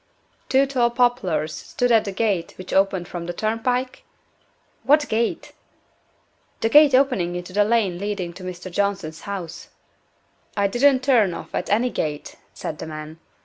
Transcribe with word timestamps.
"Two 0.49 0.65
tall 0.65 0.89
poplars 0.89 1.53
stood 1.53 1.91
at 1.91 2.05
the 2.05 2.11
gate 2.11 2.53
which 2.57 2.73
opened 2.73 3.07
from 3.07 3.27
the 3.27 3.33
turnpike?" 3.33 4.01
"What 4.81 5.07
gate?" 5.07 5.51
"The 6.61 6.69
gate 6.69 6.95
opening 6.95 7.35
into 7.35 7.53
the 7.53 7.63
lane 7.63 7.99
leading 7.99 8.33
to 8.33 8.43
Mr. 8.43 8.71
Johnson's 8.71 9.21
house." 9.29 9.67
"I 10.57 10.65
didn't 10.65 11.03
turn 11.03 11.35
of 11.35 11.53
at 11.53 11.69
any 11.69 11.91
gate," 11.91 12.35
said 12.51 12.79
the 12.79 12.87
man. 12.87 13.19